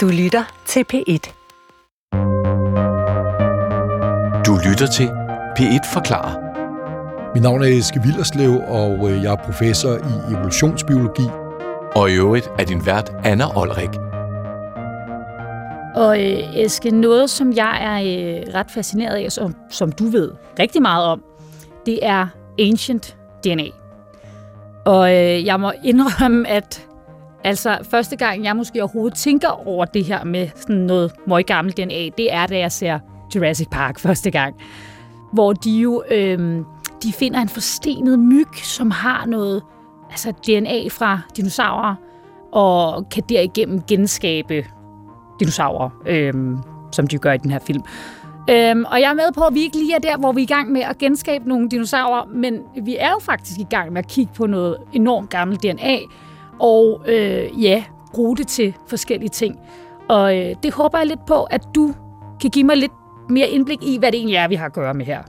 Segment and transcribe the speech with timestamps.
[0.00, 1.32] Du lytter til P1.
[4.46, 5.08] Du lytter til
[5.58, 6.34] P1 Forklarer.
[7.34, 11.22] Mit navn er Eske Villerslev, og øh, jeg er professor i evolutionsbiologi.
[11.96, 13.90] Og i øvrigt er din vært Anna Olrik.
[15.94, 20.32] Og øh, Eske, noget som jeg er øh, ret fascineret af, som, som du ved
[20.58, 21.22] rigtig meget om,
[21.86, 22.26] det er
[22.58, 23.66] ancient DNA.
[24.86, 26.86] Og øh, jeg må indrømme, at
[27.44, 31.76] altså, første gang jeg måske overhovedet tænker over det her med sådan noget meget gammelt
[31.76, 32.98] DNA, det er, da jeg ser
[33.34, 34.54] Jurassic Park første gang.
[35.32, 36.64] Hvor de jo øh,
[37.02, 39.62] de finder en forstenet myg, som har noget
[40.10, 41.94] altså DNA fra dinosaurer,
[42.52, 44.66] og kan derigennem genskabe
[45.40, 46.34] dinosaurer, øh,
[46.92, 47.82] som de gør i den her film.
[48.50, 50.44] Øhm, og jeg er med på, at vi ikke lige er der, hvor vi er
[50.44, 53.98] i gang med at genskabe nogle dinosaurer, men vi er jo faktisk i gang med
[53.98, 55.98] at kigge på noget enormt gammelt DNA,
[56.60, 59.58] og øh, ja, bruge det til forskellige ting.
[60.08, 61.94] Og øh, det håber jeg lidt på, at du
[62.40, 62.92] kan give mig lidt
[63.30, 65.22] mere indblik i, hvad det egentlig er, vi har at gøre med her.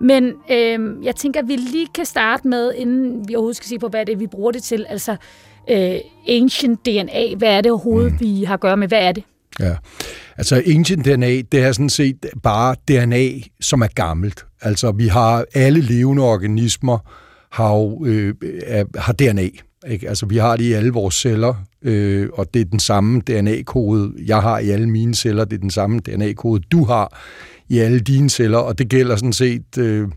[0.00, 3.78] Men øh, jeg tænker, at vi lige kan starte med, inden vi overhovedet skal se
[3.78, 4.86] på, hvad det er, vi bruger det til.
[4.88, 5.16] Altså,
[5.70, 5.96] øh,
[6.28, 8.20] ancient DNA, hvad er det overhovedet, mm.
[8.20, 8.88] vi har at gøre med?
[8.88, 9.24] Hvad er det?
[9.60, 9.76] Ja,
[10.36, 13.28] altså ancient DNA, det er sådan set bare DNA,
[13.60, 14.46] som er gammelt.
[14.62, 16.98] Altså vi har alle levende organismer
[17.50, 18.34] har, jo, øh,
[18.96, 19.48] har DNA.
[19.86, 20.08] Ikke?
[20.08, 24.12] Altså vi har det i alle vores celler, øh, og det er den samme DNA-kode,
[24.26, 27.20] jeg har i alle mine celler, det er den samme DNA-kode, du har
[27.68, 30.08] i alle dine celler, og det gælder sådan set øh,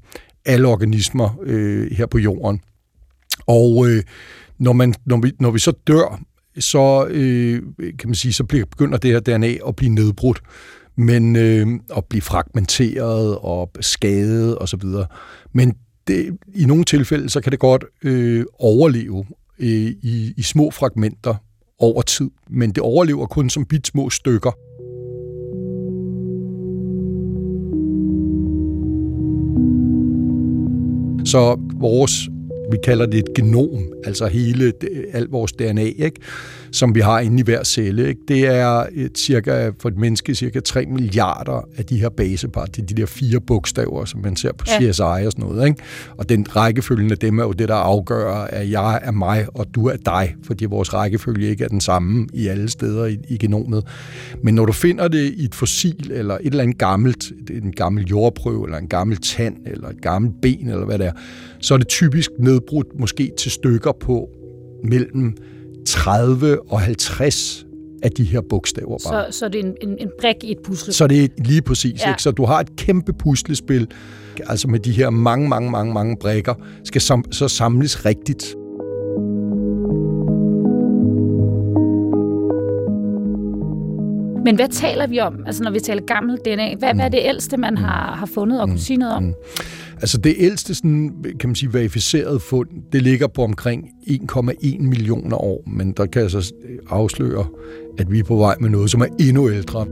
[0.46, 2.62] alle organismer øh, her på jorden.
[3.48, 4.04] Og øh,
[4.60, 6.20] når, man, når, vi, når vi så dør,
[6.60, 7.62] så øh,
[8.00, 10.42] kan man sige, så begynder det her DNA at blive nedbrudt,
[10.96, 14.84] men øh, at blive fragmenteret og skadet osv.
[15.54, 15.74] Men
[16.08, 19.26] det, i nogle tilfælde, så kan det godt øh, overleve
[19.60, 19.68] øh,
[20.02, 21.36] i, i små fragmenter
[21.80, 24.52] over tid, men det overlever kun som bit små stykker.
[31.26, 32.30] Så vores
[32.72, 34.74] vi kalder det et genom, altså hele
[35.14, 36.22] alt vores DNA, ikke?
[36.72, 38.08] som vi har inde i hver celle.
[38.08, 38.22] Ikke?
[38.28, 42.66] Det er et cirka, for et menneske cirka 3 milliarder af de her basepar.
[42.66, 44.92] Det er de der fire bogstaver, som man ser på ja.
[44.92, 45.68] CSI og sådan noget.
[45.68, 45.82] Ikke?
[46.18, 49.66] Og den rækkefølgen af dem er jo det, der afgør, at jeg er mig, og
[49.76, 53.38] du er dig, fordi vores rækkefølge ikke er den samme i alle steder i, i
[53.38, 53.84] genomet.
[54.44, 58.06] Men når du finder det i et fossil, eller et eller andet gammelt, en gammel
[58.06, 61.12] jordprøve, eller en gammel tand, eller et gammelt ben, eller hvad det er,
[61.60, 64.30] så er det typisk nedbrudt måske til stykker på
[64.84, 65.38] mellem
[65.88, 67.66] 30 og 50
[68.04, 69.32] af de her bogstaver bare.
[69.32, 70.94] Så, så det er en, en, en brik i et puslespil?
[70.94, 72.02] Så det er lige præcis.
[72.06, 72.10] Ja.
[72.10, 72.22] Ikke?
[72.22, 73.88] Så du har et kæmpe puslespil,
[74.48, 76.54] altså med de her mange, mange, mange, mange brikker,
[76.84, 78.56] skal sam, så samles rigtigt.
[84.46, 86.76] Men hvad taler vi om, altså når vi taler gammel DNA?
[86.76, 86.98] Hvad, mm.
[86.98, 87.78] hvad er det ældste, man mm.
[87.78, 88.74] har, har fundet og mm.
[88.74, 89.24] kunne sige noget om?
[89.24, 89.34] Mm.
[90.02, 95.38] Altså det ældste, sådan, kan man sige, verificerede fund, det ligger på omkring 1,1 millioner
[95.38, 97.46] år, men der kan jeg så øh, afsløre,
[97.98, 99.86] at vi er på vej med noget, som er endnu ældre.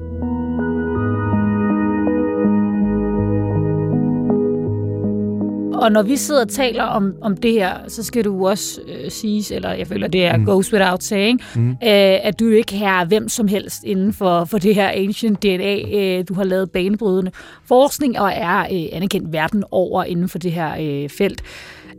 [5.78, 9.12] Og når vi sidder og taler om, om det her, så skal du også øh,
[9.12, 10.46] sige, eller jeg føler, det er mm.
[10.46, 11.70] goes without saying, mm.
[11.70, 11.78] øh,
[12.24, 15.76] at du ikke har hvem som helst inden for, for det her ancient DNA.
[15.98, 17.32] Øh, du har lavet banebrydende
[17.66, 21.44] forskning og er øh, anerkendt verden over inden for det her øh, felt.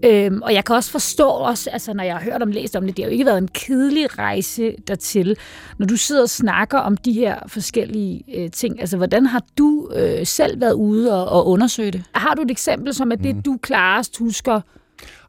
[0.04, 2.86] Øhm, og jeg kan også forstå, også, altså, når jeg har hørt om læst om
[2.86, 5.36] det, det har jo ikke været en kedelig rejse dertil.
[5.78, 9.90] Når du sidder og snakker om de her forskellige øh, ting, altså hvordan har du
[9.94, 12.02] øh, selv været ude og, og undersøge det?
[12.14, 13.42] Har du et eksempel, som er det, mm.
[13.42, 14.60] du klarest husker?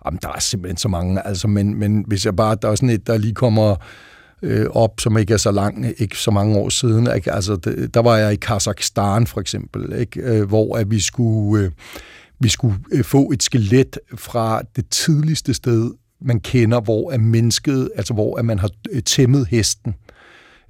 [0.06, 2.90] Jamen, der er simpelthen så mange, altså, men, men hvis jeg bare, der er sådan
[2.90, 3.76] et, der lige kommer
[4.42, 7.16] øh, op, som ikke er så lang, ikke så mange år siden.
[7.16, 7.32] Ikke?
[7.32, 10.22] Altså, det, der var jeg i Kazakhstan for eksempel, ikke?
[10.22, 11.66] Øh, hvor at vi skulle...
[11.66, 11.72] Øh,
[12.40, 15.92] vi skulle øh, få et skelet fra det tidligste sted,
[16.22, 19.96] man kender, hvor er mennesket, altså hvor er man har øh, tæmmet hesten.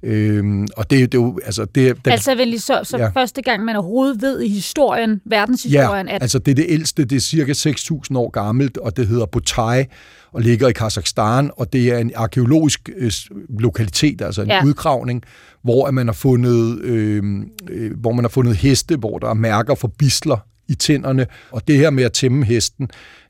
[0.02, 1.64] Øhm, og det, det er jo, altså...
[1.64, 3.08] Det, det, altså vel så, så ja.
[3.08, 6.22] første gang, man overhovedet ved i historien, verdenshistorien, ja, at...
[6.22, 9.84] altså det er det ældste, det er cirka 6.000 år gammelt, og det hedder Butai,
[10.32, 13.12] og ligger i Kazakhstan, og det er en arkeologisk øh,
[13.48, 14.64] lokalitet, altså en ja.
[14.64, 15.22] udgravning,
[15.62, 17.22] hvor man har fundet øh,
[17.70, 21.26] øh, hvor man har fundet heste, hvor der er mærker for bisler i tænderne.
[21.50, 22.88] Og det her med at tæmme hesten,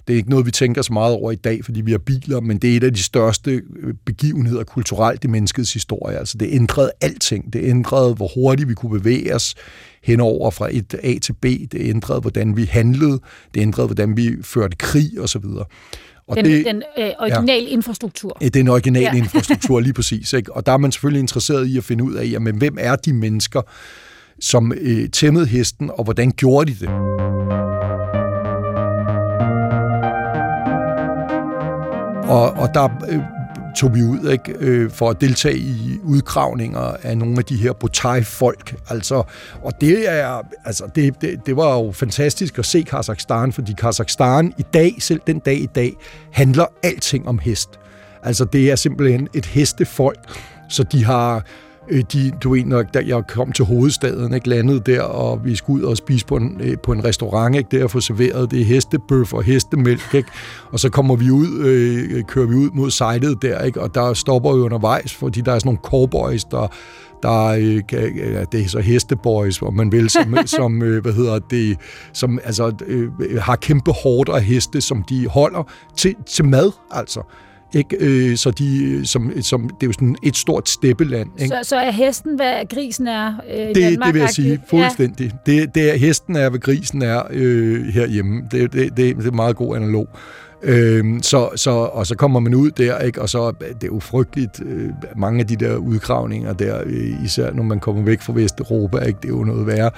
[0.08, 2.40] det er ikke noget, vi tænker så meget over i dag, fordi vi har biler,
[2.40, 6.19] men det er et af de største øh, begivenheder kulturelt i menneskets historie.
[6.19, 7.52] Altså det ændrede alting.
[7.52, 9.54] Det ændrede, hvor hurtigt vi kunne bevæge os
[10.02, 11.44] henover fra et A til B.
[11.44, 13.20] Det ændrede, hvordan vi handlede.
[13.54, 15.44] Det ændrede, hvordan vi førte krig osv.
[16.26, 18.38] Og den det, den øh, originale ja, infrastruktur.
[18.54, 19.16] Den originale ja.
[19.16, 20.32] infrastruktur, lige præcis.
[20.32, 20.52] Ikke?
[20.52, 23.12] Og der er man selvfølgelig interesseret i at finde ud af, jamen, hvem er de
[23.12, 23.62] mennesker,
[24.40, 26.88] som øh, tæmmede hesten, og hvordan gjorde de det?
[32.31, 33.20] Og, og der øh,
[33.76, 37.72] tog vi ud ikke, øh, for at deltage i udgravninger af nogle af de her
[37.72, 38.75] Botai-folk.
[38.88, 39.22] Altså,
[39.62, 44.52] og det, er, altså, det, det, det var jo fantastisk at se Kazakhstan, fordi Kazakhstan
[44.58, 45.96] i dag, selv den dag i dag,
[46.32, 47.70] handler alting om hest.
[48.22, 51.44] Altså, det er simpelthen et hestefolk, så de har
[51.90, 55.84] Øh, de, du ved, når jeg kom til hovedstaden, ikke, landede der, og vi skulle
[55.84, 59.32] ud og spise på en, øh, på en restaurant, ikke, der få serveret det hestebøf
[59.32, 60.31] og hestemælk, ikke,
[60.72, 64.14] og så kommer vi ud, øh, kører vi ud mod sejlet der, ikke, og der
[64.14, 66.69] stopper vi undervejs, fordi der er sådan nogle cowboys, der
[67.22, 71.38] der øh, ja, det er så hesteboys, hvor man vil, som, som øh, hvad hedder
[71.38, 71.78] det,
[72.12, 73.10] som altså, øh,
[73.40, 75.62] har kæmpe hårdt af heste, som de holder
[75.96, 77.20] til, til mad, altså.
[77.75, 77.96] Ikke?
[78.00, 81.28] Øh, så de, som, som, det er jo sådan et stort steppeland.
[81.38, 81.49] Ikke?
[81.49, 84.06] Så, så er hesten, hvad grisen er øh, det, Danmark?
[84.06, 85.32] Det vil jeg sige, fuldstændig.
[85.46, 85.52] Ja.
[85.52, 88.43] Det, det er, hesten er, hvad grisen er øh, herhjemme.
[88.50, 90.08] Det, det, det, det er en meget god analog.
[90.62, 93.22] Øhm, så, så, og så kommer man ud der, ikke?
[93.22, 97.52] og så det er jo frygteligt, øh, mange af de der udgravninger der, øh, især
[97.52, 99.19] når man kommer væk fra Vesteuropa, ikke?
[99.23, 99.90] det er jo noget værre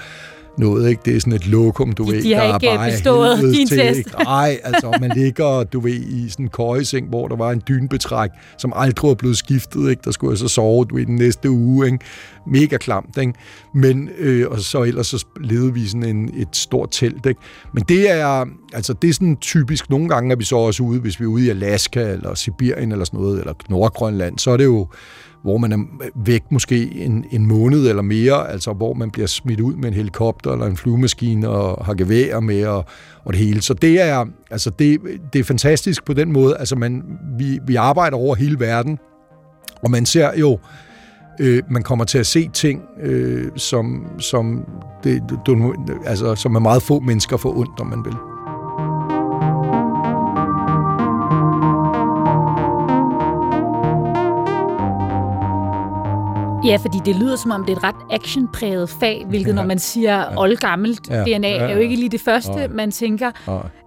[0.57, 1.01] noget, ikke?
[1.05, 3.77] Det er sådan et lokum, du de, ved, de der er bare bestået din til,
[3.77, 3.97] test.
[3.97, 4.11] Ikke?
[4.23, 8.29] Nej, altså, man ligger, du ved, i sådan en køjeseng, hvor der var en dynbetræk,
[8.57, 10.01] som aldrig var blevet skiftet, ikke?
[10.05, 11.99] Der skulle jeg så sove, du ved, den næste uge, ikke?
[12.47, 13.33] Mega klamt, ikke?
[13.75, 17.41] Men, øh, og så ellers så levede vi sådan en, et stort telt, ikke?
[17.73, 20.99] Men det er, altså, det er sådan typisk, nogle gange er vi så også ude,
[20.99, 24.57] hvis vi er ude i Alaska, eller Sibirien, eller sådan noget, eller Nordgrønland, så er
[24.57, 24.87] det jo
[25.43, 25.77] hvor man er
[26.15, 29.93] væk måske en, en måned eller mere, altså hvor man bliver smidt ud med en
[29.93, 32.85] helikopter eller en flyvemaskine og har gevær med og,
[33.25, 33.61] og det hele.
[33.61, 34.99] Så det er, altså det,
[35.33, 36.57] det er fantastisk på den måde.
[36.57, 37.03] Altså man,
[37.37, 38.97] vi, vi arbejder over hele verden,
[39.83, 40.59] og man ser jo,
[41.39, 44.65] øh, man kommer til at se ting, øh, som, som,
[45.03, 45.73] det, du,
[46.05, 48.32] altså, som er meget få mennesker får ondt, om man vil.
[56.65, 59.55] Ja, fordi det lyder som om, det er et ret actionpræget fag, hvilket ja.
[59.55, 61.23] når man siger oldgammelt ja.
[61.23, 61.57] DNA, ja.
[61.57, 62.67] er jo ikke lige det første, ja.
[62.67, 63.31] man tænker.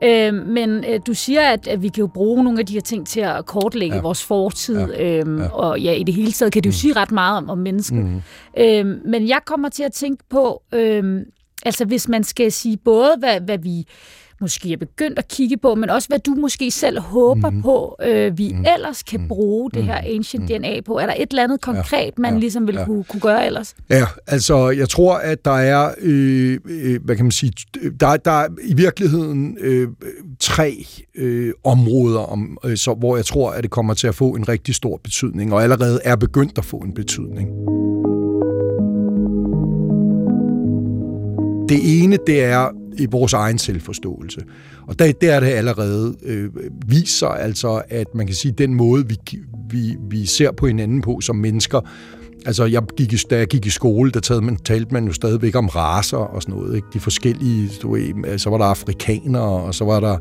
[0.03, 0.29] Ja.
[0.29, 2.81] Øh, men øh, du siger, at, at vi kan jo bruge nogle af de her
[2.81, 4.03] ting til at kortlægge ja.
[4.03, 5.21] vores fortid, ja.
[5.21, 5.49] Øhm, ja.
[5.49, 6.75] og ja, i det hele taget kan det jo mm.
[6.75, 8.05] sige ret meget om, om mennesket.
[8.05, 8.23] Mm.
[8.59, 11.21] Øh, men jeg kommer til at tænke på, øh,
[11.67, 13.87] altså hvis man skal sige både, hvad, hvad vi
[14.41, 17.63] måske er begyndt at kigge på, men også hvad du måske selv håber mm.
[17.63, 18.65] på, øh, vi mm.
[18.75, 19.29] ellers kan mhm.
[19.29, 20.11] bruge det her mhm.
[20.15, 20.49] ancient mm.
[20.49, 20.99] DNA på.
[20.99, 22.85] Er der et eller andet konkret, ja, man ja, ligesom vil ja.
[22.85, 23.75] kunne, kunne gøre ellers?
[23.91, 27.53] Ja, altså jeg tror, at der er, øh, øh, hvad kan man sige,
[28.01, 29.89] der, der er i virkeligheden øh,
[30.41, 34.31] tre øh, områder, om, øh, så, hvor jeg tror, at det kommer til at få
[34.31, 37.49] en rigtig stor betydning, og allerede er begyndt at få en betydning.
[41.69, 44.41] Det ene, det er i vores egen selvforståelse.
[44.87, 46.51] Og der, der er det allerede øh,
[46.87, 49.19] viser altså, at man kan sige, at den måde, vi,
[49.71, 51.81] vi, vi ser på hinanden på som mennesker,
[52.47, 55.13] Altså, jeg gik i, da jeg gik i skole, der talte man, talte man jo
[55.13, 56.77] stadigvæk om raser og sådan noget.
[56.77, 56.87] Ikke?
[56.93, 60.19] De forskellige, du ved, så var der afrikanere, og så var der,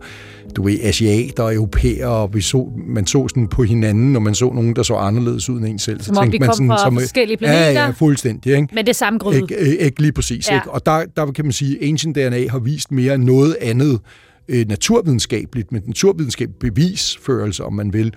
[0.56, 4.35] du ved, asiater og europæere, og vi så, man så sådan på hinanden, når man
[4.35, 6.01] så nogen, der så anderledes ud end en selv.
[6.01, 7.62] Som så om de man kom sådan, fra som, forskellige planeter?
[7.62, 8.56] Ja, ja, fuldstændig.
[8.56, 8.68] Ikke?
[8.75, 9.35] Men det samme grød?
[9.35, 10.49] Ikke, ikke lige præcis.
[10.49, 10.56] Ja.
[10.56, 10.71] Ikke?
[10.71, 13.99] Og der, der kan man sige, at Ancient DNA har vist mere end noget andet
[14.47, 18.13] øh, naturvidenskabeligt, men naturvidenskabelig bevisførelse, om man vil,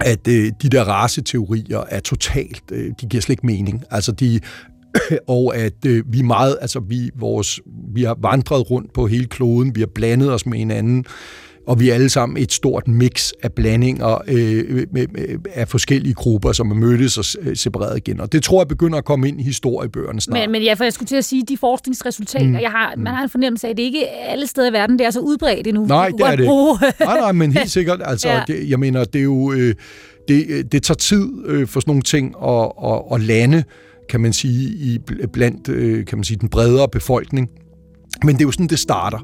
[0.00, 3.84] at øh, de der raceteorier er totalt, øh, de giver slet ikke mening.
[3.90, 4.40] Altså de
[5.28, 7.60] og at øh, vi meget, altså vi, vores,
[7.94, 11.04] vi har vandret rundt på hele kloden, vi har blandet os med hinanden,
[11.66, 15.06] og vi er alle sammen et stort mix af blandinger øh, med,
[15.54, 18.20] af forskellige grupper, som er mødtes og øh, separeret igen.
[18.20, 20.40] Og det tror jeg begynder at komme ind i historiebøgerne snart.
[20.40, 22.54] Men, men ja, for jeg skulle til at sige, de forskningsresultater, mm.
[22.54, 25.06] jeg har, man har en fornemmelse af, at det ikke alle steder i verden, det
[25.06, 25.86] er så udbredt endnu.
[25.86, 26.46] Nej, det er det
[27.00, 28.00] nej, nej, men helt sikkert.
[28.04, 28.42] Altså, ja.
[28.46, 29.52] det, jeg mener, det er jo...
[29.52, 29.74] Øh,
[30.28, 33.64] det, det tager tid øh, for sådan nogle ting at, at, at lande,
[34.08, 34.98] kan man sige, i
[35.32, 37.48] blandt øh, kan man sige, den bredere befolkning.
[38.24, 39.18] Men det er jo sådan, det starter.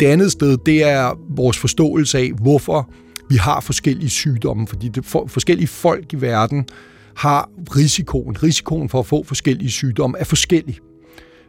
[0.00, 2.90] Det andet sted, det er vores forståelse af, hvorfor
[3.28, 6.64] vi har forskellige sygdomme, fordi det for, forskellige folk i verden
[7.16, 8.42] har risikoen.
[8.42, 10.78] Risikoen for at få forskellige sygdomme er forskellig.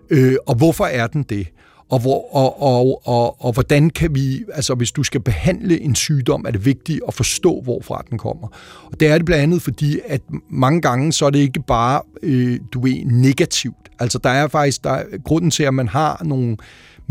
[0.10, 1.48] Øh, og hvorfor er den det?
[1.90, 5.96] Og, hvor, og, og, og, og hvordan kan vi, altså hvis du skal behandle en
[5.96, 8.48] sygdom, er det vigtigt at forstå, hvorfra den kommer.
[8.92, 12.02] Og det er det blandt andet, fordi at mange gange, så er det ikke bare,
[12.24, 13.76] øh, du ved, negativt.
[14.00, 16.58] Altså, der er faktisk der er, grunden til, at man har nogle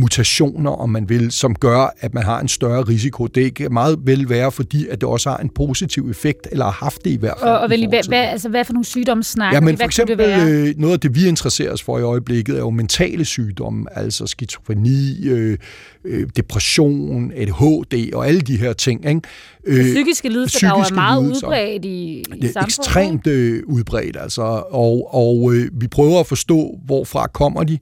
[0.00, 3.26] mutationer, om man vil, som gør, at man har en større risiko.
[3.26, 6.73] Det kan meget vel være, fordi at det også har en positiv effekt, eller har
[6.73, 7.50] haft det i hvert fald.
[7.50, 10.19] Og, og vel, hvad, hvad, altså, hvad for nogle sygdomme snakker Ja, men for eksempel
[10.19, 13.99] det øh, noget af det, vi interesserer os for i øjeblikket, er jo mentale sygdomme,
[13.99, 15.59] altså skizofreni, øh,
[16.04, 19.09] øh, depression, ADHD og alle de her ting.
[19.09, 19.21] Ikke?
[19.66, 21.47] Øh, Psykiske lidelser, der jo er psykiske meget lidelser.
[21.47, 26.26] udbredt i, i det er ekstremt øh, udbredt, altså, og, og øh, vi prøver at
[26.26, 27.78] forstå, hvorfra kommer de,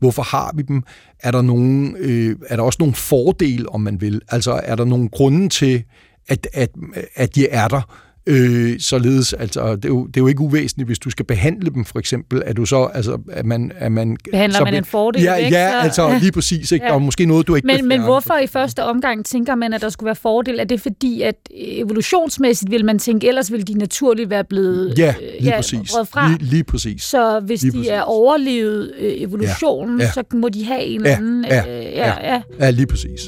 [0.00, 0.82] hvorfor har vi dem,
[1.20, 4.84] er der, nogen, øh, er der også nogle fordele, om man vil, altså er der
[4.84, 5.84] nogle grunde til,
[6.28, 6.70] at, at,
[7.14, 10.88] at de er der, Øh, således, altså, det er, jo, det er jo ikke uvæsentligt,
[10.88, 13.72] hvis du skal behandle dem, for eksempel, at du så, altså, at man...
[13.76, 16.86] At man Behandler så man en fordel Ja, væk, ja så- altså lige præcis, ikke?
[16.86, 16.94] Ja.
[16.94, 19.88] Er måske noget, du ikke Men, men hvorfor i første omgang tænker man, at der
[19.88, 20.60] skulle være fordel?
[20.60, 25.14] Er det fordi, at evolutionsmæssigt vil man tænke, ellers ville de naturligt være blevet Ja,
[25.22, 25.90] øh, lige præcis.
[26.10, 26.28] fra?
[26.28, 27.02] Lige, lige præcis.
[27.02, 27.90] Så hvis Lige de præcis.
[27.90, 30.12] er overlevet øh, evolutionen, Ja, ja.
[30.12, 31.44] så må de have en eller Ja, anden...
[31.44, 32.42] ja, øh, ja, ja.
[32.60, 33.20] Ja, lige præcis.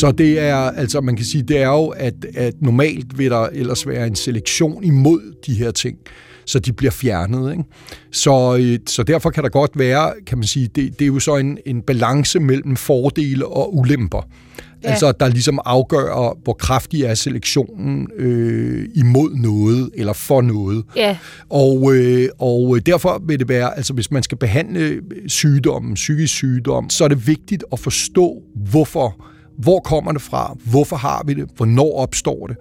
[0.00, 3.46] Så det er, altså man kan sige, det er jo, at, at normalt vil der
[3.52, 5.98] ellers være en selektion imod de her ting,
[6.44, 7.52] så de bliver fjernet.
[7.52, 7.64] Ikke?
[8.12, 11.18] Så, øh, så derfor kan der godt være, kan man sige, det, det er jo
[11.18, 14.18] så en, en balance mellem fordele og ulemper.
[14.18, 14.62] Ja.
[14.82, 14.90] Ja.
[14.90, 20.84] Altså, der ligesom afgør, hvor kraftig er selektionen øh, imod noget, eller for noget.
[20.96, 21.16] ja.
[21.50, 26.90] Og, øh, og derfor vil det være, altså hvis man skal behandle sygdommen, psykisk sygdom,
[26.90, 29.26] så er det vigtigt at forstå, hvorfor,
[29.62, 32.56] hvor kommer det fra, hvorfor har vi det, hvornår opstår det,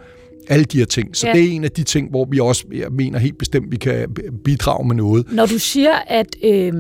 [0.50, 1.16] alle de her ting.
[1.18, 1.34] Så Ja.
[1.34, 4.16] det er en af de ting, hvor vi også, jeg mener helt bestemt, vi kan
[4.44, 5.26] bidrage med noget.
[5.32, 6.74] Når du siger, at, øh,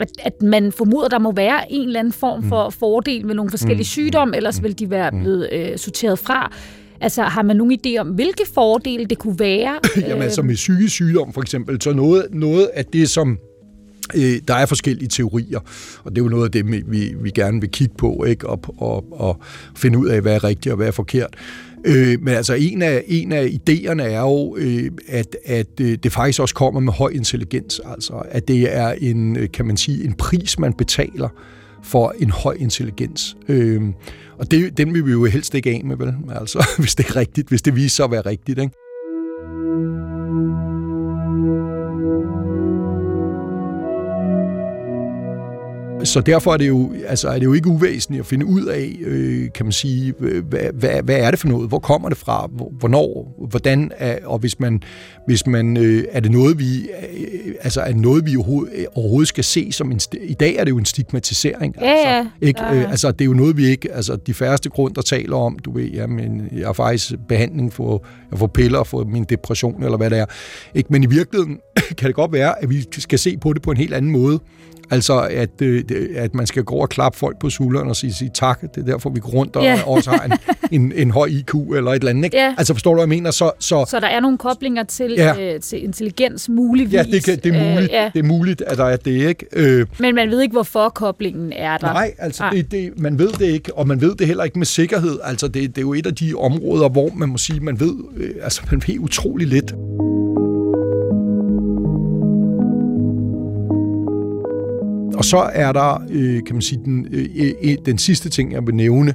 [0.00, 2.48] at, at man formoder, der må være en eller anden form Mm.
[2.48, 6.52] for fordel med nogle forskellige sygdomme, ellers vil de være blevet øh, sorteret fra.
[7.00, 9.78] Altså, har man nogen idé om, hvilke fordele det kunne være?
[10.08, 13.38] Jamen altså med psykisk sygdom for eksempel, så noget, noget af det, som
[14.14, 15.60] øh, der er forskellige teorier,
[16.04, 18.48] og det er jo noget af det, vi, vi, gerne vil kigge på, ikke?
[18.48, 19.40] Og, og, og
[19.76, 21.36] finde ud af, hvad er rigtigt og hvad er forkert.
[21.84, 26.12] Øh, men altså en af, en af idéerne er jo, øh, at, at øh, det
[26.12, 30.04] faktisk også kommer med høj intelligens, altså at det er en, øh, kan man sige,
[30.04, 31.28] en pris, man betaler
[31.82, 33.36] for en høj intelligens.
[33.48, 33.82] Øh,
[34.38, 36.14] og det, den vil vi jo helst ikke af med, vel?
[36.34, 38.83] Altså, hvis det er rigtigt, hvis det viser sig at være rigtigt, ikke?
[46.04, 48.96] Så derfor er det jo, altså er det jo ikke uvæsentligt at finde ud af,
[49.00, 51.68] øh, kan man sige, hvad, hvad, hvad er det for noget?
[51.68, 52.48] Hvor kommer det fra?
[52.52, 53.34] Hvor- Hvornår?
[53.50, 53.92] Hvordan?
[53.98, 54.82] Er, og hvis man,
[55.26, 59.28] hvis man øh, er det noget, vi, øh, altså er det noget, vi overhovedet, overhovedet
[59.28, 61.74] skal se som en, i dag er det jo en stigmatisering.
[61.80, 62.46] Ja, altså, ja.
[62.46, 62.62] ikke?
[62.64, 62.74] Ja.
[62.74, 65.58] Øh, altså det er jo noget, vi ikke, altså de færreste grund, der taler om,
[65.58, 69.96] du ved, jamen, jeg har faktisk behandling for, jeg får piller for min depression, eller
[69.96, 70.26] hvad det er.
[70.74, 70.88] Ikke?
[70.92, 71.58] Men i virkeligheden
[71.98, 74.40] kan det godt være, at vi skal se på det på en helt anden måde.
[74.94, 75.82] Altså, at, øh,
[76.16, 78.60] at man skal gå og klappe folk på skulderen og sige, sige tak.
[78.60, 79.80] Det er derfor, vi går rundt og Ja.
[79.86, 80.32] også har en,
[80.82, 82.24] en, en høj IQ eller et eller andet.
[82.24, 82.36] Ikke?
[82.36, 82.54] Ja.
[82.58, 83.30] Altså, forstår du, hvad jeg mener?
[83.30, 85.54] Så, så, Så der er nogle koblinger til, Ja.
[85.54, 86.94] øh, til intelligens muligvis.
[86.94, 88.10] ja, det, kan, det, er muligt, Øh, ja.
[88.14, 89.46] det er muligt, at der er det, ikke?
[89.52, 91.86] Øh, Men man ved ikke, hvorfor koblingen er der.
[91.92, 92.50] Nej, altså Nej.
[92.50, 95.18] det, det, man ved det ikke, og man ved det heller ikke med sikkerhed.
[95.24, 97.94] Altså det, det er jo et af de områder, hvor man må sige, man ved,
[98.16, 99.74] øh, altså man ved utrolig lidt.
[105.24, 108.52] Og så er der, øh, kan man sige, den, øh, øh, øh, den sidste ting,
[108.52, 109.14] jeg vil nævne,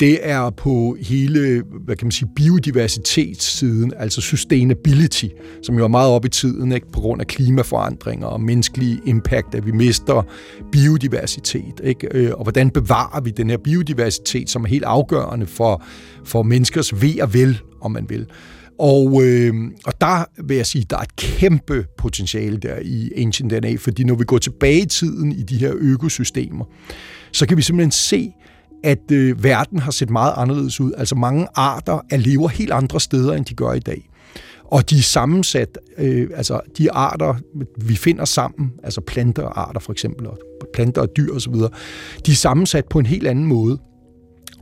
[0.00, 5.24] det er på hele, hvad kan man sige, biodiversitetssiden, altså sustainability,
[5.62, 9.54] som jo er meget op i tiden, ikke, på grund af klimaforandringer og menneskelig impact,
[9.54, 10.22] at vi mister
[10.72, 12.08] biodiversitet, ikke?
[12.14, 15.82] Øh, og hvordan bevarer vi den her biodiversitet, som er helt afgørende for,
[16.24, 18.26] for menneskers ved og vel, om man vil.
[18.78, 19.54] Og, øh,
[19.86, 24.04] og der vil jeg sige, der er et kæmpe potentiale der i Ancient DNA, fordi
[24.04, 26.64] når vi går tilbage i tiden i de her økosystemer,
[27.32, 28.32] så kan vi simpelthen se,
[28.84, 30.92] at øh, verden har set meget anderledes ud.
[30.96, 34.10] Altså mange arter er lever helt andre steder, end de gør i dag.
[34.64, 37.34] Og de er sammensat, øh, altså de arter,
[37.80, 40.38] vi finder sammen, altså plantearter for eksempel, og
[40.74, 41.54] planter og dyr osv.,
[42.26, 43.78] de er sammensat på en helt anden måde.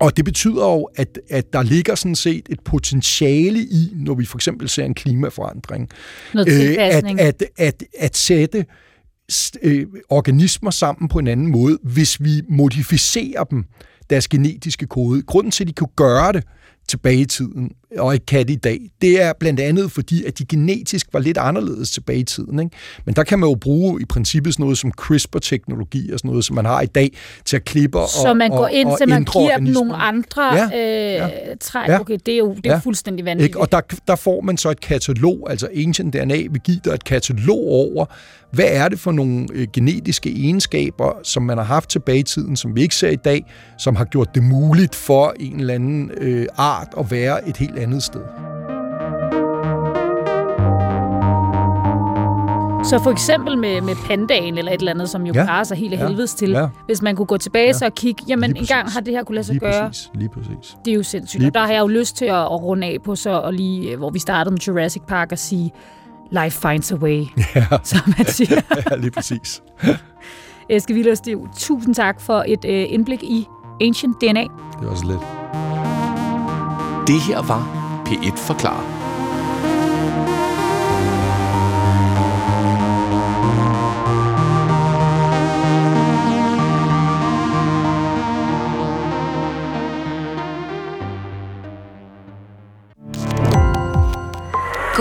[0.02, 4.24] Og det betyder jo, at, at der ligger sådan set et potentiale i, når vi
[4.24, 5.88] for eksempel ser en klimaforandring,
[6.36, 8.66] øh, at, at, at, at sætte
[9.62, 13.64] øh, organismer sammen på en anden måde, hvis vi modificerer dem,
[14.10, 15.22] deres genetiske kode.
[15.22, 16.44] Grunden til, at de kunne gøre det
[16.92, 18.80] tilbage i tiden, og ikke kan i dag.
[19.02, 22.58] Det er blandt andet fordi, at de genetisk var lidt anderledes tilbage i tiden.
[22.60, 22.76] Ikke?
[23.04, 26.44] Men der kan man jo bruge i princippet sådan noget som CRISPR-teknologi og sådan noget,
[26.44, 27.12] som man har i dag
[27.44, 29.94] til at klippe og Så man går ind, og, og så man giver dem nogle
[29.94, 31.88] andre Ja, øh, ja, træk.
[31.88, 32.00] ja.
[32.00, 32.70] Okay, det er jo det er.
[32.72, 32.78] Ja.
[32.78, 33.48] fuldstændig vanvittigt.
[33.48, 33.60] Ikke?
[33.60, 37.04] Og der, der får man så et katalog, altså Ancient DNA vil give dig et
[37.04, 38.06] katalog over,
[38.52, 42.56] hvad er det for nogle øh, genetiske egenskaber, som man har haft tilbage i tiden,
[42.56, 43.44] som vi ikke ser i dag,
[43.78, 47.78] som har gjort det muligt for en eller anden øh, art at være et helt
[47.78, 48.20] andet sted.
[52.84, 55.44] Så for eksempel med, med pandaen eller et eller andet, som jo ja.
[55.44, 56.50] Klarer sig helt af ja, helvedes til.
[56.50, 56.68] ja.
[56.86, 57.72] Hvis man kunne gå tilbage ja.
[57.72, 58.94] så og kigge, jamen engang præcis.
[58.94, 59.88] har det her kunne lade sig Lige gøre.
[59.88, 60.76] præcis, lige præcis.
[60.84, 61.40] Det er jo sindssygt.
[61.40, 63.52] Lige Og der har jeg jo lyst til at, at runde af på så, og
[63.52, 65.70] lige, øh, hvor vi startede med Jurassic Park, og sige,
[66.32, 68.60] life finds a way, Ja, som man siger.
[68.90, 69.62] ja lige præcis.
[70.68, 73.46] Eske Villerstiv, tusind tak for et øh, indblik i
[73.80, 74.42] Ancient DNA.
[74.80, 75.20] Det var så lidt.
[77.06, 77.62] Det her var
[78.08, 79.01] P1 Forklarer.